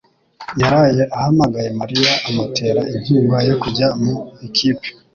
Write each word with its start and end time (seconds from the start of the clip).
yaraye 0.61 1.03
ahamagaye 1.15 1.69
Mariya 1.79 2.11
amutera 2.27 2.81
inkunga 2.93 3.37
yo 3.49 3.55
kujya 3.61 3.87
mu 4.03 4.13
ikipe.. 4.47 4.87